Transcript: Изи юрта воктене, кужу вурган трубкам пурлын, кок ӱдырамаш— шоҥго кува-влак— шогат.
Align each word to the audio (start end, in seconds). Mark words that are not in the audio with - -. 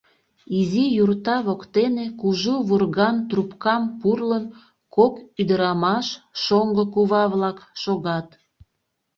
Изи 0.59 0.83
юрта 1.03 1.37
воктене, 1.45 2.05
кужу 2.19 2.55
вурган 2.67 3.15
трубкам 3.29 3.83
пурлын, 3.99 4.45
кок 4.95 5.13
ӱдырамаш— 5.41 6.07
шоҥго 6.43 6.83
кува-влак— 6.93 7.57
шогат. 7.81 8.27